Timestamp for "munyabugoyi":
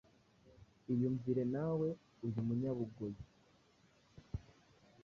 2.47-3.21